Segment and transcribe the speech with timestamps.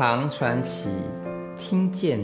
[0.00, 0.88] 唐传奇，
[1.58, 2.18] 听见。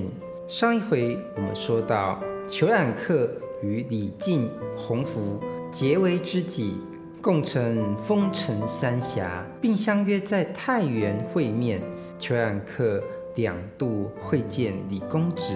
[0.48, 2.18] 上一回我们说到，
[2.48, 3.30] 虬髯客
[3.62, 5.38] 与李靖、洪福
[5.70, 6.78] 结为知己，
[7.20, 11.82] 共乘风尘三峡，并相约在太原会面。
[12.18, 13.02] 虬髯客
[13.34, 15.52] 两度会见李公子。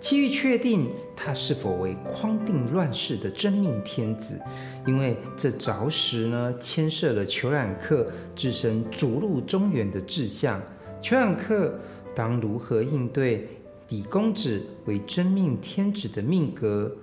[0.00, 4.40] 期欲确定他是否为匡定乱世的真命天子，
[4.86, 10.58] 因为这着实呢牵涉了虬髯客自身逐鹿中原的志向。
[11.02, 11.78] 虬髯客
[12.14, 13.48] 当如何应对
[13.88, 16.94] 李公子为真命天子的命格，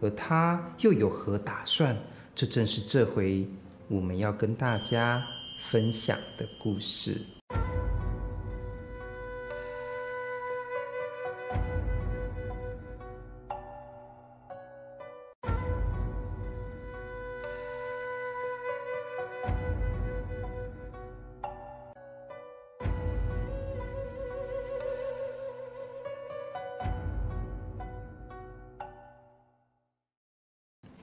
[0.00, 1.96] 而他又有何打算？
[2.34, 3.46] 这正是这回
[3.88, 5.24] 我们要跟大家
[5.60, 7.20] 分享的故事。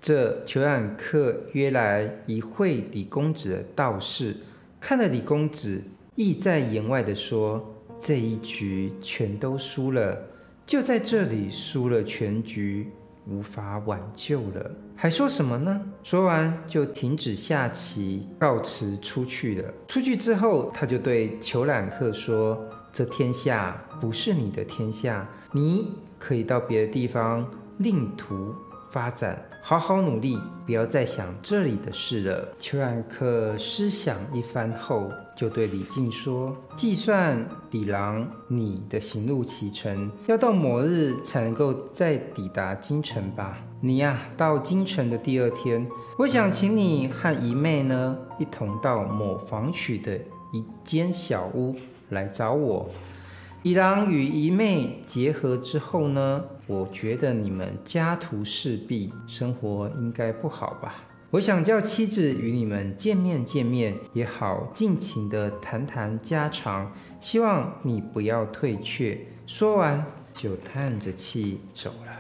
[0.02, 4.36] 这虬髯客约来一会李公子的道士，
[4.80, 5.84] 看了李公子，
[6.16, 7.64] 意在言外的说
[8.02, 10.18] ：“这一局全都输了，
[10.66, 12.90] 就在这里输了全局，
[13.28, 15.80] 无法挽救了。”还说什么呢？
[16.02, 19.72] 说完就停止下棋，告辞出去了。
[19.88, 22.60] 出去之后，他就对虬髯客说
[22.92, 28.56] ：“这天下不是你的天下，你可以到别的地方另图
[28.92, 32.48] 发展。”好好努力，不要再想这里的事了。
[32.60, 37.38] 虬髯客思想一番后，就对李靖说：“计算
[37.70, 43.60] 李郎你的行路期程，要到某日才能够再抵达京城吧？
[43.80, 50.18] 你呀、到京城的第二天，我想请你和姨妹呢，一同到某房区的
[50.52, 51.76] 一间小屋
[52.10, 52.90] 来找我。”
[53.64, 60.96] 李郎与姨妹结合之后呢，我觉得你们家徒四壁，生活应该不好吧？
[61.30, 66.92] 我想叫妻子与你们见面见面，也好尽情地谈谈家常。
[67.20, 69.16] 希望你不要退却。
[69.46, 72.12] 说完就叹着气走了。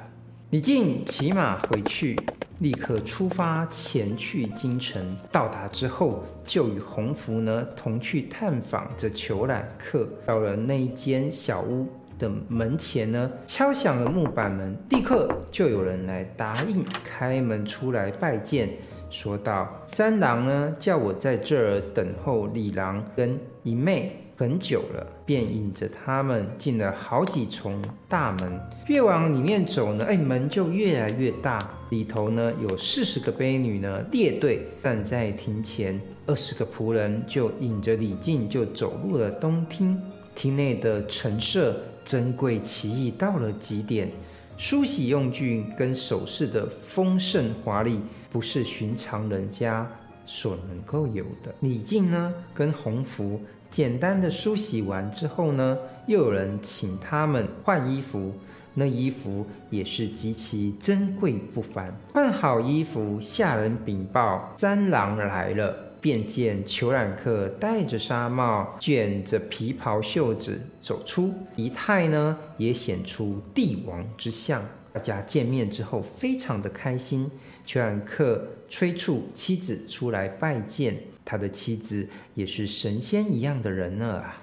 [0.51, 2.15] 李靖骑马回去。
[2.61, 10.07] 立刻出发前去京城，到达之后就与洪福呢同去探访这虬髯客。
[10.27, 11.87] 到了那一间小屋
[12.19, 18.69] 的门前呢，敲响了木板门，立刻就有人来答应开门出来拜见，
[19.09, 27.79] 说道：“三郎呢叫我在这儿等候李郎跟姨妹。”很久了，便引着他们进了好几重
[28.09, 28.59] 大门。
[28.87, 31.69] 越往里面走呢，哎，门就越来越大。
[31.91, 40.01] 里头呢，有四十个婢女呢列队站在庭前，二十个仆人就引着李靖就走入了东厅。
[40.33, 44.09] 厅内的陈设珍贵奇异到了极点，
[44.57, 47.99] 梳洗用具跟首饰的丰盛华丽，
[48.31, 49.87] 不是寻常人家
[50.25, 51.53] 所能够有的。
[51.59, 53.39] 李靖呢，跟洪福。
[53.71, 58.33] 简单的梳洗完之后呢，又有人请他们换衣服，
[58.73, 61.97] 那衣服也是极其珍贵不凡。
[62.11, 74.61] 换好衣服，下人禀报三郎来了，便见虬髯客戴着纱帽，卷着皮袍袖子走出，仪态呢也显出帝王之相。
[74.93, 77.31] 大家见面之后非常的开心，
[77.65, 81.10] 虬髯客催促妻子出来拜见。
[81.23, 84.41] 他的妻子也是神仙一样的人呢啊，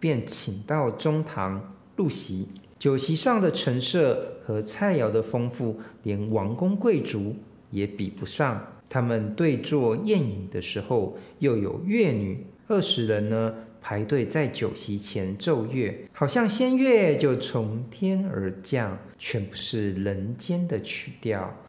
[0.00, 2.48] 便请到中堂入席。
[2.78, 7.34] 酒席上的陈设和菜肴的丰富，连王公贵族
[7.70, 8.64] 也比不上。
[8.88, 21.67] 他们对坐宴饮的时候，又有乐女二十人呢，排队在酒席前奏乐，好像仙乐就从天而降，全不是人间的曲调。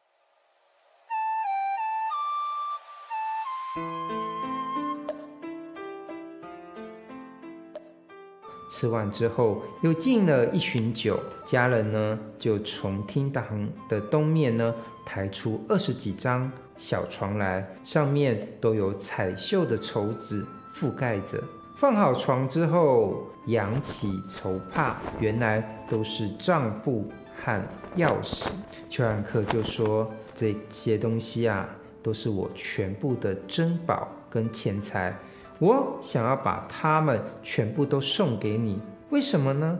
[8.79, 14.73] 吃完之后，又敬了一巡酒，家人呢就从厅堂的东面呢
[15.05, 21.43] 抬出二十几张小床来，上面都有彩绣的绸子覆盖着。
[21.77, 23.17] 放好床之后，
[23.47, 27.11] 扬起绸帕，原来都是账簿
[27.43, 27.61] 和
[27.97, 28.45] 钥匙。
[28.89, 31.67] 虬髯客就说：“这些东西啊，
[32.01, 35.13] 都是我全部的珍宝跟钱财。”
[35.59, 38.79] 我想要把他们全部都送给你，
[39.09, 39.77] 为什么呢？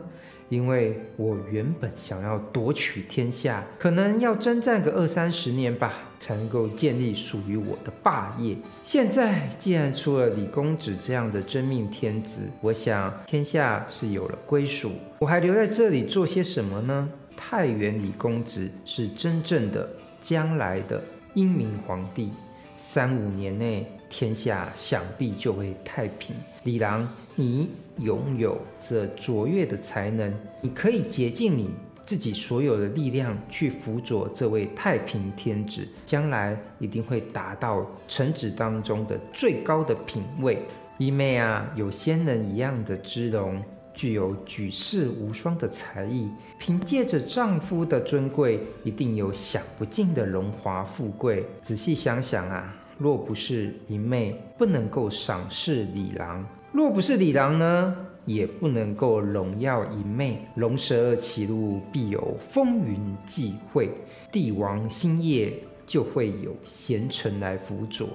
[0.50, 8.56] 因为我原本想要夺取天下，可能要征战个二三十年吧，才能够建立属于我的霸业。
[8.84, 14.90] 现在既然出了李公子这样的真命天子，我想天下是有了归属，
[15.20, 17.08] 我还留在这里做些什么呢？
[17.36, 19.88] 太原李公子是真正的
[20.20, 21.00] 将来的
[21.34, 22.32] 英明皇帝，
[22.82, 26.34] 三五年内天下想必就会太平。
[26.64, 27.06] 李郎，
[27.36, 27.68] 你
[27.98, 30.32] 拥有这卓越的才能，
[30.62, 31.70] 你可以竭尽你
[32.06, 40.58] 自己所有的力量去辅佐这位太平天子，将来一定会达到臣子当中的最高的品位。
[40.96, 43.62] 一妹啊，有仙人一样的姿容，
[44.00, 46.26] 具有举世无双的才艺，
[46.58, 51.44] 凭借着丈夫的尊贵，一定有享不尽的荣华富贵。
[51.62, 52.74] 仔细想想啊。
[52.96, 56.42] 若不是一妹不能够赏识李郎，
[56.72, 57.94] 若不是李郎呢，
[58.24, 60.46] 也不能够荣耀一妹。
[60.54, 63.90] 龙蛇起路必有风云际会，
[64.32, 65.52] 帝王兴业
[65.86, 68.08] 就会有贤臣来辅佐，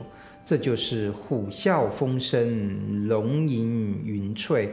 [0.44, 4.72] 这就是虎啸风生，龙吟云翠，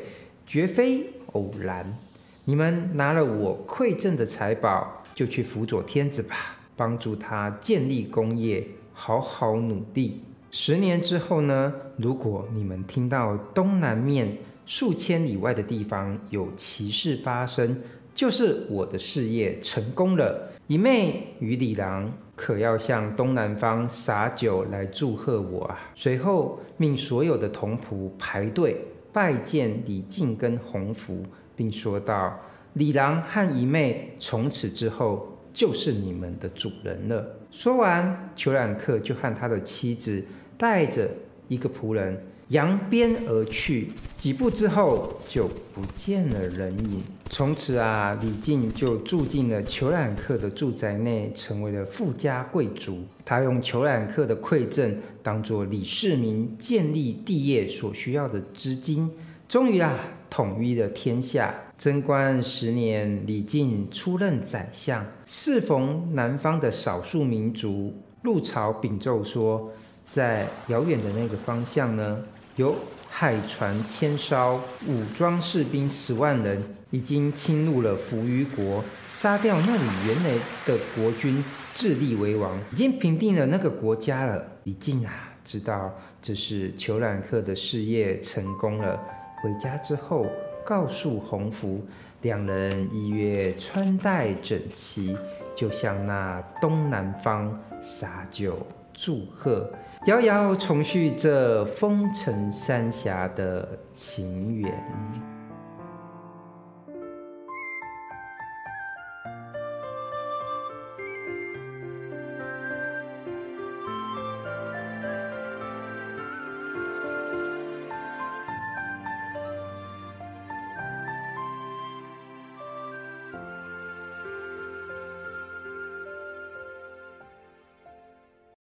[0.52, 1.96] 绝非偶然。
[2.44, 8.62] 你们拿了我馈赠的财宝，就去辅佐天子吧，帮助他建立功业。
[8.92, 10.20] 好好努力。
[10.50, 11.72] 十年之后呢？
[11.96, 17.80] 如果你们听到东南面数千里外的地方有奇事发生，
[18.14, 20.50] 就是我的事业成功了。
[20.66, 25.80] 一妹与李郎可要向东南方洒酒来祝贺我啊！
[25.94, 28.76] 随后命所有的童仆排队
[29.12, 31.22] 拜见李靖跟洪福，
[31.54, 32.38] 并说道
[32.74, 37.22] ：“李郎和姨妹从此之后。”就是你们的主人了。
[37.50, 40.24] 说完，裘冉克就和他的妻子
[40.56, 41.06] 带着
[41.46, 42.18] 一个仆人
[42.52, 43.88] 扬鞭而去。
[44.16, 47.02] 几步之后，就不见了人影。
[47.28, 53.04] 从此啊，李靖就住进了虬髯客的住宅内，成为了富家贵族。
[53.24, 59.10] 他用虬髯客的馈赠当做李世民建立帝业所需要的资金。
[59.48, 59.98] 终于啊，
[60.30, 61.54] 统一了天下。
[61.78, 69.68] 贞观十年，李靖出任宰相，适逢南方的少数民族入朝禀奏说，
[70.04, 72.18] 在遥远的那个方向呢，
[72.56, 72.76] 有
[73.08, 81.42] 海船千艘，武装士兵十万人，已经侵入了扶余国，杀掉那里原来的国君，
[81.74, 84.46] 自立为王，已经平定了那个国家了。
[84.64, 89.00] 李靖啊，知道这是虬髯客的事业成功了，
[89.42, 90.26] 回家之后。
[90.64, 91.84] 告诉洪福，
[92.20, 95.16] 两人一月穿戴整齐，
[95.56, 98.64] 就向那东南方洒酒
[99.04, 99.68] 祝贺，
[100.06, 104.72] 遥遥重续这风尘三峡的情缘。